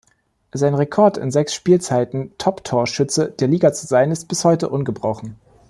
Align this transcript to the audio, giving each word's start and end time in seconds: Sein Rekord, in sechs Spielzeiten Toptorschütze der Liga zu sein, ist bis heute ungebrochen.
Sein 0.51 0.73
Rekord, 0.73 1.17
in 1.17 1.29
sechs 1.29 1.53
Spielzeiten 1.53 2.31
Toptorschütze 2.39 3.29
der 3.29 3.47
Liga 3.47 3.71
zu 3.71 3.85
sein, 3.85 4.09
ist 4.09 4.27
bis 4.27 4.43
heute 4.43 4.67
ungebrochen. 4.69 5.35